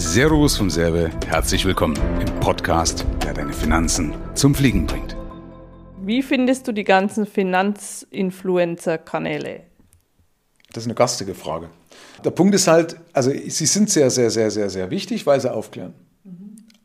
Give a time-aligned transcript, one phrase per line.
[0.00, 5.16] Servus vom Serbe, herzlich willkommen im Podcast, der deine Finanzen zum Fliegen bringt.
[6.00, 9.64] Wie findest du die ganzen Finanzinfluencer-Kanäle?
[10.72, 11.70] Das ist eine gastige Frage.
[12.24, 15.52] Der Punkt ist halt, also sie sind sehr, sehr, sehr, sehr, sehr wichtig, weil sie
[15.52, 15.94] aufklären.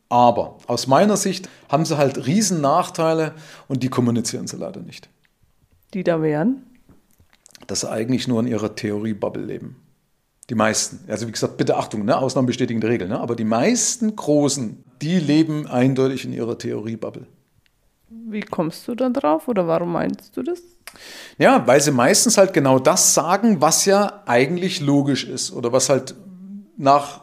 [0.10, 3.36] Aber aus meiner Sicht haben sie halt riesen Nachteile
[3.68, 5.08] und die kommunizieren sie leider nicht.
[5.94, 6.64] Die da wären?
[7.68, 9.83] Dass sie eigentlich nur in ihrer Theorie-Bubble leben.
[10.50, 11.00] Die meisten.
[11.08, 12.18] Also wie gesagt, bitte Achtung, ne?
[12.18, 13.08] Ausnahmen bestätigen die Regel.
[13.08, 13.20] Ne?
[13.20, 17.26] Aber die meisten Großen, die leben eindeutig in ihrer Theorie-Bubble.
[18.10, 20.62] Wie kommst du da drauf oder warum meinst du das?
[21.38, 25.90] Ja, weil sie meistens halt genau das sagen, was ja eigentlich logisch ist oder was
[25.90, 26.14] halt
[26.78, 27.22] nach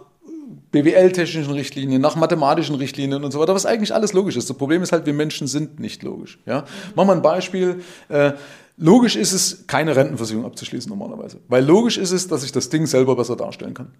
[0.72, 4.48] BWL-technischen Richtlinien, nach mathematischen Richtlinien und so weiter, was eigentlich alles logisch ist.
[4.48, 6.38] Das Problem ist halt, wir Menschen sind nicht logisch.
[6.46, 6.64] Ja?
[6.94, 7.82] Machen wir ein Beispiel.
[8.08, 8.32] Äh,
[8.80, 11.38] logisch ist es, keine Rentenversicherung abzuschließen normalerweise.
[11.48, 13.92] Weil logisch ist es, dass ich das Ding selber besser darstellen kann.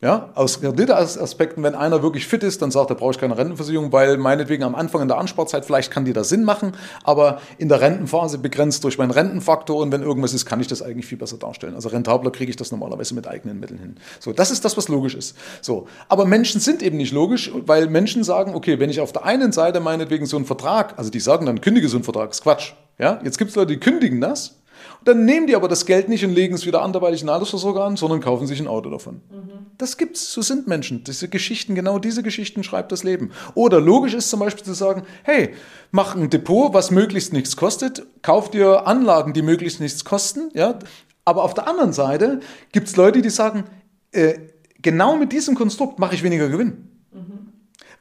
[0.00, 3.90] Ja, aus Kreditaspekten, wenn einer wirklich fit ist, dann sagt er, brauche ich keine Rentenversicherung,
[3.90, 6.70] weil meinetwegen am Anfang in der Ansparzeit vielleicht kann die da Sinn machen,
[7.02, 10.82] aber in der Rentenphase begrenzt durch meinen Rentenfaktor und wenn irgendwas ist, kann ich das
[10.82, 11.74] eigentlich viel besser darstellen.
[11.74, 13.96] Also rentabler kriege ich das normalerweise mit eigenen Mitteln hin.
[14.20, 15.36] So, das ist das, was logisch ist.
[15.62, 19.24] So, aber Menschen sind eben nicht logisch, weil Menschen sagen, okay, wenn ich auf der
[19.24, 22.44] einen Seite meinetwegen so einen Vertrag, also die sagen dann, kündige so einen Vertrag, ist
[22.44, 22.74] Quatsch.
[22.98, 24.58] Ja, jetzt gibt es Leute, die kündigen das
[25.04, 28.20] dann nehmen die aber das Geld nicht und legen es wieder anderweitig Altersvorsorge an, sondern
[28.20, 29.20] kaufen sich ein Auto davon.
[29.30, 29.66] Mhm.
[29.78, 31.04] Das gibt's, so sind Menschen.
[31.04, 33.30] Diese Geschichten, genau diese Geschichten schreibt das Leben.
[33.54, 35.54] Oder logisch ist zum Beispiel zu sagen, hey,
[35.92, 40.78] mach ein Depot, was möglichst nichts kostet, kauf dir Anlagen, die möglichst nichts kosten, ja.
[41.24, 42.40] Aber auf der anderen Seite
[42.72, 43.64] gibt es Leute, die sagen,
[44.12, 44.38] äh,
[44.80, 46.88] genau mit diesem Konstrukt mache ich weniger Gewinn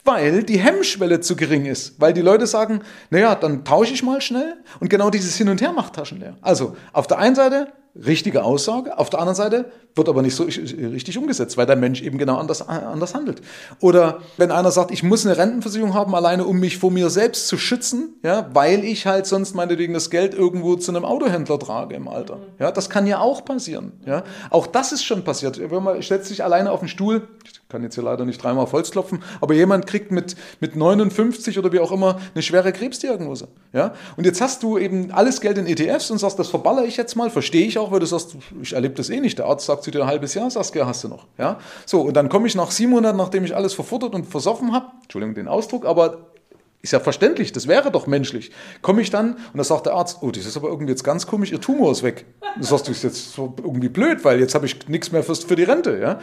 [0.08, 2.00] weil die Hemmschwelle zu gering ist.
[2.00, 5.62] Weil die Leute sagen, naja, dann tausche ich mal schnell und genau dieses Hin und
[5.62, 6.38] Her macht taschenleer.
[6.42, 7.68] Also auf der einen Seite
[8.06, 12.02] richtige Aussage, auf der anderen Seite wird aber nicht so richtig umgesetzt, weil der Mensch
[12.02, 13.42] eben genau anders, anders handelt.
[13.80, 17.48] Oder wenn einer sagt, ich muss eine Rentenversicherung haben, alleine um mich vor mir selbst
[17.48, 21.96] zu schützen, ja, weil ich halt sonst meinetwegen das Geld irgendwo zu einem Autohändler trage
[21.96, 22.40] im Alter.
[22.60, 23.94] Ja, das kann ja auch passieren.
[24.06, 24.24] Ja.
[24.52, 25.60] Auch das ist schon passiert.
[25.60, 27.28] Wenn man stellt sich alleine auf den Stuhl,
[27.70, 31.60] kann jetzt hier leider nicht dreimal auf Holz klopfen, aber jemand kriegt mit, mit 59
[31.60, 33.50] oder wie auch immer eine schwere Krebsdiagnose.
[33.74, 33.94] Ja?
[34.16, 37.16] Und jetzt hast du eben alles Geld in ETFs und sagst, das verballer ich jetzt
[37.16, 39.38] mal, verstehe ich auch, weil du sagst, ich erlebe das eh nicht.
[39.38, 41.28] Der Arzt sagt zu dir ein halbes Jahr, ja, hast du noch.
[41.38, 41.60] Ja?
[41.86, 44.88] So, und dann komme ich nach sieben Monaten, nachdem ich alles verfuttert und versoffen habe,
[45.04, 46.28] Entschuldigung den Ausdruck, aber
[46.82, 48.52] ist ja verständlich, das wäre doch menschlich.
[48.82, 51.28] Komme ich dann und da sagt der Arzt, oh, das ist aber irgendwie jetzt ganz
[51.28, 52.26] komisch, Ihr Tumor ist weg.
[52.58, 55.56] Das sagst du, ist jetzt so irgendwie blöd, weil jetzt habe ich nichts mehr für
[55.56, 56.00] die Rente.
[56.00, 56.20] Ja?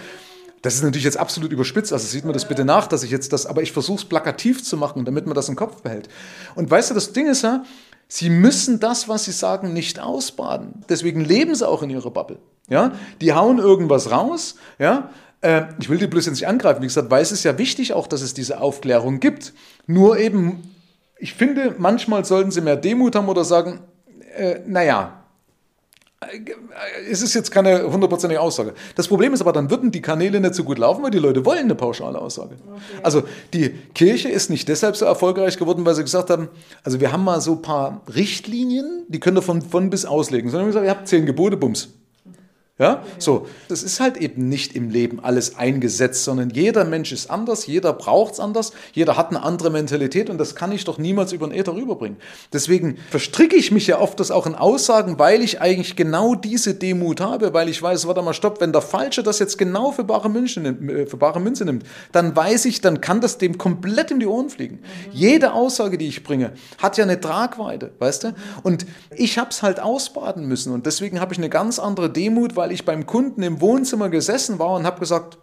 [0.65, 3.35] Das ist natürlich jetzt absolut überspitzt, also sieht man das bitte nach, dass ich jetzt
[3.35, 6.09] das, aber ich versuche es plakativ zu machen, damit man das im Kopf behält.
[6.55, 7.65] Und weißt du, das Ding ist ja,
[8.09, 10.83] sie müssen das, was sie sagen, nicht ausbaden.
[10.89, 12.39] Deswegen leben sie auch in ihrer Bubble.
[12.71, 12.93] Ja?
[13.21, 15.11] Die hauen irgendwas raus, ja,
[15.43, 17.93] äh, ich will die bloß jetzt nicht angreifen, wie gesagt, weil es ist ja wichtig
[17.93, 19.53] auch, dass es diese Aufklärung gibt.
[19.87, 20.75] Nur eben,
[21.19, 23.81] ich finde, manchmal sollten sie mehr Demut haben oder sagen,
[24.35, 25.24] äh, naja,
[27.11, 28.75] es ist jetzt keine hundertprozentige Aussage.
[28.95, 31.45] Das Problem ist aber, dann würden die Kanäle nicht so gut laufen, weil die Leute
[31.45, 32.57] wollen eine pauschale Aussage.
[32.67, 32.81] Okay.
[33.03, 36.49] Also die Kirche ist nicht deshalb so erfolgreich geworden, weil sie gesagt haben,
[36.83, 40.51] also wir haben mal so ein paar Richtlinien, die könnt ihr von, von bis auslegen.
[40.51, 41.89] Sondern wir haben gesagt, ihr habt zehn Gebote, Bums.
[42.79, 43.47] Ja, so.
[43.69, 47.93] Das ist halt eben nicht im Leben alles eingesetzt, sondern jeder Mensch ist anders, jeder
[47.93, 51.47] braucht es anders, jeder hat eine andere Mentalität und das kann ich doch niemals über
[51.47, 52.19] den Äther rüberbringen.
[52.53, 56.75] Deswegen verstricke ich mich ja oft das auch in Aussagen, weil ich eigentlich genau diese
[56.75, 60.05] Demut habe, weil ich weiß, warte mal, stopp, wenn der Falsche das jetzt genau für
[60.05, 63.59] bare Münze nimmt, äh, für bare Münze nimmt dann weiß ich, dann kann das dem
[63.59, 64.77] komplett in die Ohren fliegen.
[64.77, 65.13] Mhm.
[65.13, 68.35] Jede Aussage, die ich bringe, hat ja eine Tragweite, weißt du?
[68.63, 68.87] Und
[69.17, 72.64] ich habe es halt ausbaden müssen und deswegen habe ich eine ganz andere Demut, weil
[72.65, 75.37] weil ich beim Kunden im Wohnzimmer gesessen war und habe gesagt,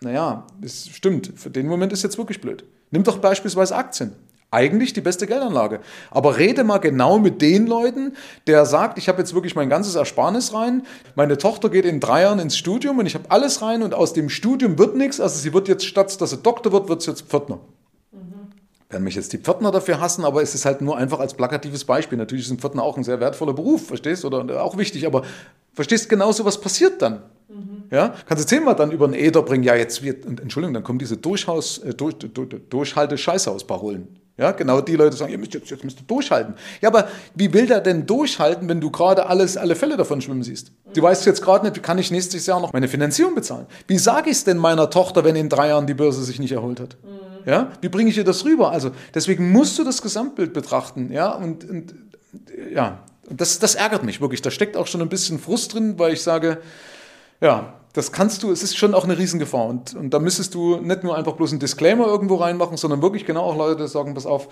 [0.00, 2.64] naja, es stimmt, für den Moment ist jetzt wirklich blöd.
[2.90, 4.10] Nimm doch beispielsweise Aktien.
[4.50, 5.78] Eigentlich die beste Geldanlage.
[6.10, 8.14] Aber rede mal genau mit den Leuten,
[8.48, 10.82] der sagt, ich habe jetzt wirklich mein ganzes Ersparnis rein,
[11.14, 14.12] meine Tochter geht in drei Jahren ins Studium und ich habe alles rein und aus
[14.12, 15.20] dem Studium wird nichts.
[15.20, 17.60] Also sie wird jetzt, statt dass sie Doktor wird, wird sie jetzt Pförtner
[18.94, 21.84] werden mich jetzt die Pförtner dafür hassen, aber es ist halt nur einfach als plakatives
[21.84, 22.16] Beispiel.
[22.16, 24.28] Natürlich ist ein Pförtner auch ein sehr wertvoller Beruf, verstehst du?
[24.28, 25.22] Oder auch wichtig, aber
[25.74, 27.22] verstehst genauso, was passiert dann?
[27.48, 27.84] Mhm.
[27.90, 28.14] Ja?
[28.26, 31.16] Kannst du zehnmal dann über einen Äther bringen, ja, jetzt wird, Entschuldigung, dann kommen diese
[31.16, 34.20] Durchhaus, äh, durch, durch, Durchhalte-Scheißhaus-Parolen.
[34.36, 36.54] Ja, genau die Leute sagen, ihr müsst jetzt, jetzt müsst ihr durchhalten.
[36.80, 37.06] Ja, aber
[37.36, 40.72] wie will der denn durchhalten, wenn du gerade alles, alle Fälle davon schwimmen siehst?
[40.92, 43.66] Du weißt jetzt gerade nicht, wie kann ich nächstes Jahr noch meine Finanzierung bezahlen?
[43.86, 46.50] Wie sage ich es denn meiner Tochter, wenn in drei Jahren die Börse sich nicht
[46.50, 46.96] erholt hat?
[47.04, 47.48] Mhm.
[47.48, 47.70] Ja?
[47.80, 48.72] Wie bringe ich ihr das rüber?
[48.72, 51.12] Also deswegen musst du das Gesamtbild betrachten.
[51.12, 51.30] Ja?
[51.30, 51.94] Und, und
[52.72, 54.42] ja, das, das ärgert mich wirklich.
[54.42, 56.58] Da steckt auch schon ein bisschen Frust drin, weil ich sage,
[57.40, 59.66] ja, das kannst du, es ist schon auch eine Riesengefahr.
[59.66, 63.24] Und, und da müsstest du nicht nur einfach bloß einen Disclaimer irgendwo reinmachen, sondern wirklich
[63.24, 64.48] genau auch Leute sagen, pass auf,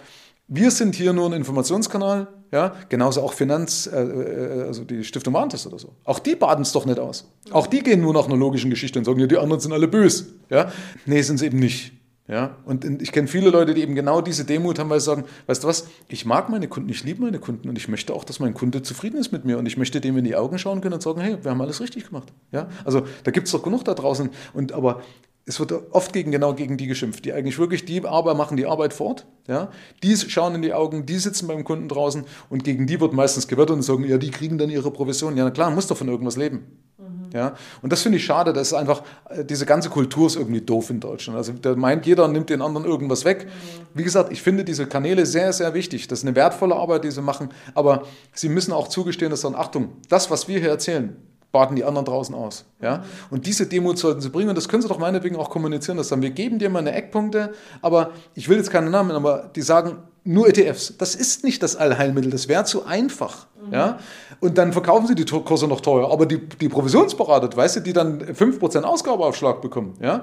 [0.48, 5.34] wir sind hier nur ein Informationskanal, ja, genauso auch Finanz, äh, äh also die Stiftung
[5.34, 5.94] Warentest oder so.
[6.04, 7.32] Auch die baden es doch nicht aus.
[7.50, 9.88] Auch die gehen nur nach einer logischen Geschichte und sagen, ja, die anderen sind alle
[9.88, 10.26] böse.
[10.50, 10.70] Ja?
[11.06, 11.92] Nee, sind sie eben nicht.
[12.28, 15.24] Ja, und ich kenne viele Leute, die eben genau diese Demut haben, weil sie sagen,
[15.46, 18.22] weißt du was, ich mag meine Kunden, ich liebe meine Kunden und ich möchte auch,
[18.22, 20.80] dass mein Kunde zufrieden ist mit mir und ich möchte dem in die Augen schauen
[20.80, 22.32] können und sagen, hey, wir haben alles richtig gemacht.
[22.52, 24.30] Ja, also da gibt es doch genug da draußen.
[24.54, 25.02] Und aber
[25.44, 28.66] es wird oft gegen, genau gegen die geschimpft, die eigentlich wirklich die Arbeit machen die
[28.66, 29.26] Arbeit fort.
[29.48, 29.70] Ja?
[30.02, 33.48] Die schauen in die Augen, die sitzen beim Kunden draußen und gegen die wird meistens
[33.48, 35.36] gewettert und sagen, ja, die kriegen dann ihre Provision.
[35.36, 36.78] Ja, na klar, muss doch von irgendwas leben.
[36.98, 37.21] Mhm.
[37.32, 37.54] Ja?
[37.80, 41.00] Und das finde ich schade, dass einfach, äh, diese ganze Kultur ist irgendwie doof in
[41.00, 41.36] Deutschland.
[41.36, 43.46] Also da meint jeder, nimmt den anderen irgendwas weg.
[43.46, 43.98] Mhm.
[43.98, 46.08] Wie gesagt, ich finde diese Kanäle sehr, sehr wichtig.
[46.08, 47.50] Das ist eine wertvolle Arbeit, die sie machen.
[47.74, 51.16] Aber sie müssen auch zugestehen, dass dann, Achtung, das, was wir hier erzählen,
[51.52, 52.64] baden die anderen draußen aus.
[52.80, 53.04] Ja?
[53.30, 56.08] Und diese Demut sollten sie bringen und das können sie doch meinetwegen auch kommunizieren, dass
[56.08, 57.52] sagen, wir geben dir mal eine Eckpunkte,
[57.82, 60.94] aber ich will jetzt keine Namen, aber die sagen nur ETFs.
[60.98, 63.46] Das ist nicht das Allheilmittel, das wäre zu einfach.
[63.66, 63.72] Mhm.
[63.72, 63.98] Ja?
[64.40, 67.92] Und dann verkaufen sie die Kurse noch teuer, aber die, die Provisionsberater, weißt du, die
[67.92, 70.22] dann 5% Ausgabeaufschlag bekommen, ja?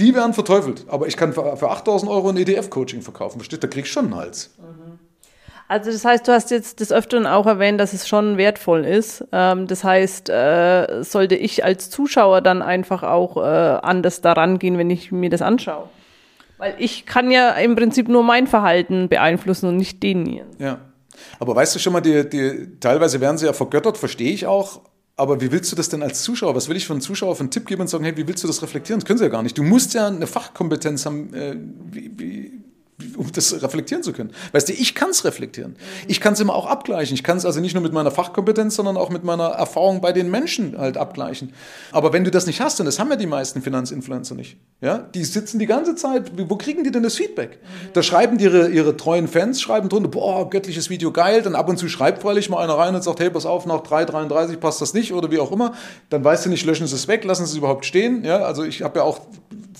[0.00, 0.84] die werden verteufelt.
[0.88, 3.62] Aber ich kann für, für 8000 Euro ein ETF-Coaching verkaufen, versteht?
[3.62, 4.50] Da krieg ich schon einen Hals.
[4.58, 4.98] Mhm.
[5.66, 9.24] Also das heißt, du hast jetzt des Öfteren auch erwähnt, dass es schon wertvoll ist.
[9.32, 14.76] Ähm, das heißt, äh, sollte ich als Zuschauer dann einfach auch äh, anders daran gehen,
[14.76, 15.88] wenn ich mir das anschaue?
[16.58, 20.26] Weil ich kann ja im Prinzip nur mein Verhalten beeinflussen und nicht den
[20.58, 20.78] Ja.
[21.38, 24.80] Aber weißt du schon mal, die, die, teilweise werden sie ja vergöttert, verstehe ich auch.
[25.16, 26.56] Aber wie willst du das denn als Zuschauer?
[26.56, 28.42] Was will ich für einen Zuschauer für einen Tipp geben und sagen, hey, wie willst
[28.42, 29.00] du das reflektieren?
[29.00, 29.56] Das können sie ja gar nicht.
[29.56, 31.32] Du musst ja eine Fachkompetenz haben.
[31.32, 31.56] Äh,
[31.90, 32.63] wie, wie,
[33.16, 34.32] um das reflektieren zu können.
[34.52, 35.76] Weißt du, ich kann es reflektieren.
[36.06, 37.14] Ich kann es immer auch abgleichen.
[37.14, 40.12] Ich kann es also nicht nur mit meiner Fachkompetenz, sondern auch mit meiner Erfahrung bei
[40.12, 41.52] den Menschen halt abgleichen.
[41.90, 44.98] Aber wenn du das nicht hast, und das haben ja die meisten Finanzinfluencer nicht, ja,
[44.98, 47.58] die sitzen die ganze Zeit, wo kriegen die denn das Feedback?
[47.94, 51.78] Da schreiben ihre, ihre treuen Fans, schreiben drunter, boah, göttliches Video, geil, dann ab und
[51.78, 54.94] zu schreibt freilich mal einer rein und sagt, hey, pass auf, nach 3,33 passt das
[54.94, 55.74] nicht oder wie auch immer.
[56.10, 58.24] Dann weißt du nicht, löschen sie es weg, lassen sie es überhaupt stehen.
[58.24, 59.20] Ja, also ich habe ja auch,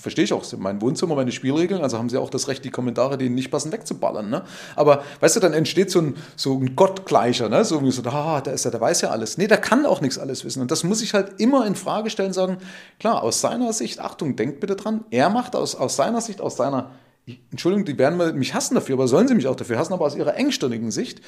[0.05, 3.17] verstehe ich auch, mein Wohnzimmer, meine Spielregeln, also haben sie auch das Recht, die Kommentare,
[3.17, 4.29] die nicht passen, wegzuballern.
[4.29, 4.43] Ne?
[4.77, 7.65] Aber weißt du, dann entsteht so ein, so ein Gottgleicher, ne?
[7.65, 9.39] so wie so, ah, der ist ja, der weiß ja alles.
[9.39, 10.61] Nee, der kann auch nichts alles wissen.
[10.61, 12.59] Und das muss ich halt immer in Frage stellen, sagen,
[13.01, 16.57] klar, aus seiner Sicht, Achtung, denkt bitte dran, er macht aus, aus seiner Sicht, aus
[16.57, 16.91] seiner
[17.51, 20.15] Entschuldigung, die werden mich hassen dafür, aber sollen sie mich auch dafür hassen, aber aus
[20.15, 21.23] ihrer engstirnigen Sicht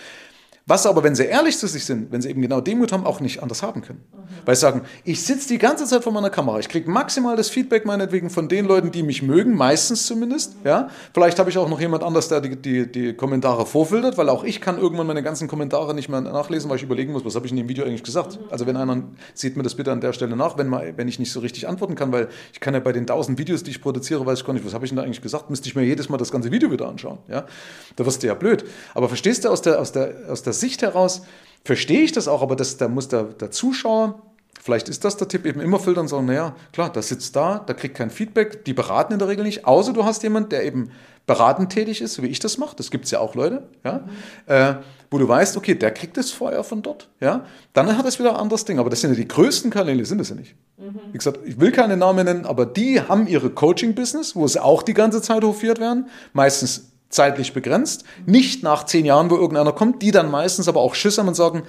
[0.69, 3.21] was aber, wenn sie ehrlich zu sich sind, wenn sie eben genau Demut haben, auch
[3.21, 4.01] nicht anders haben können.
[4.13, 4.19] Mhm.
[4.45, 7.49] Weil sie sagen, ich sitze die ganze Zeit vor meiner Kamera, ich kriege maximal das
[7.49, 10.57] Feedback meinetwegen von den Leuten, die mich mögen, meistens zumindest.
[10.59, 10.67] Mhm.
[10.67, 10.91] Ja?
[11.15, 14.43] Vielleicht habe ich auch noch jemand anders, der die, die, die Kommentare vorfiltert, weil auch
[14.43, 17.47] ich kann irgendwann meine ganzen Kommentare nicht mehr nachlesen, weil ich überlegen muss, was habe
[17.47, 18.41] ich in dem Video eigentlich gesagt.
[18.41, 18.47] Mhm.
[18.51, 19.05] Also wenn einer,
[19.35, 21.69] sieht mir das bitte an der Stelle nach, wenn, mal, wenn ich nicht so richtig
[21.69, 24.45] antworten kann, weil ich kann ja bei den tausend Videos, die ich produziere, weiß ich
[24.45, 26.33] gar nicht, was habe ich denn da eigentlich gesagt, müsste ich mir jedes Mal das
[26.33, 27.19] ganze Video wieder anschauen.
[27.29, 27.45] Ja?
[27.95, 28.65] Da wirst du ja blöd.
[28.95, 31.23] Aber verstehst du aus der, aus der, aus der Sicht heraus,
[31.65, 34.23] verstehe ich das auch, aber das, da muss der, der Zuschauer,
[34.61, 37.59] vielleicht ist das der Tipp, eben immer filtern und sagen, naja, klar, der sitzt da,
[37.59, 40.65] der kriegt kein Feedback, die beraten in der Regel nicht, außer du hast jemanden, der
[40.65, 40.91] eben
[41.27, 44.09] beratend tätig ist, wie ich das mache, das gibt es ja auch Leute, ja, mhm.
[44.47, 44.75] äh,
[45.11, 48.31] wo du weißt, okay, der kriegt das Feuer von dort, ja, dann hat es wieder
[48.31, 50.55] ein anderes Ding, aber das sind ja die größten Kanäle, sind es ja nicht.
[50.79, 51.01] Mhm.
[51.13, 54.83] Wie gesagt, ich will keine Namen nennen, aber die haben ihre Coaching-Business, wo sie auch
[54.83, 60.03] die ganze Zeit hofiert werden, meistens zeitlich begrenzt, nicht nach zehn Jahren, wo irgendeiner kommt,
[60.03, 61.63] die dann meistens aber auch Schiss haben und sagen,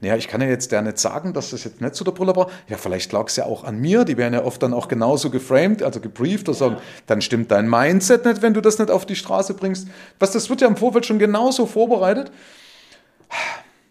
[0.00, 2.34] naja, ich kann ja jetzt der nicht sagen, dass das jetzt nicht so der Brüller
[2.34, 2.48] war.
[2.68, 4.06] Ja, vielleicht lag es ja auch an mir.
[4.06, 7.68] Die werden ja oft dann auch genauso geframed, also gebrieft und sagen, dann stimmt dein
[7.68, 9.88] Mindset nicht, wenn du das nicht auf die Straße bringst.
[10.18, 12.32] Was, das wird ja im Vorfeld schon genauso vorbereitet.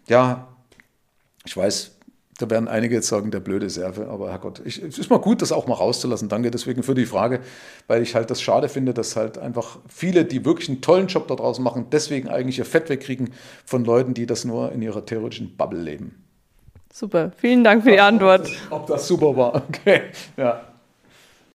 [0.08, 0.48] Ja,
[1.44, 1.92] ich weiß,
[2.40, 5.42] da werden einige jetzt sagen, der blöde Serve, aber Herrgott, ich, es ist mal gut,
[5.42, 6.28] das auch mal rauszulassen.
[6.28, 7.40] Danke deswegen für die Frage,
[7.86, 11.28] weil ich halt das schade finde, dass halt einfach viele, die wirklich einen tollen Job
[11.28, 13.30] da draußen machen, deswegen eigentlich ihr Fett wegkriegen
[13.64, 16.24] von Leuten, die das nur in ihrer theoretischen Bubble leben.
[16.92, 18.48] Super, vielen Dank für die Antwort.
[18.70, 20.02] Ob das super war, okay,
[20.36, 20.69] ja.